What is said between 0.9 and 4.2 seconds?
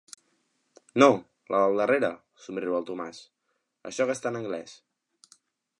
No, la del darrere –somriu el Tomàs–, això que